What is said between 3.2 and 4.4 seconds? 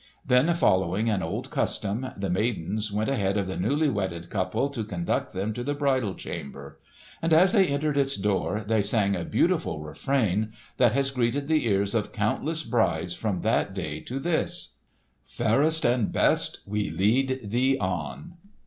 of the newly wedded